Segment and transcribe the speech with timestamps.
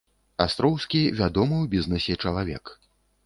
[0.45, 2.65] Астроўскі вядомы ў бізнэсе чалавек.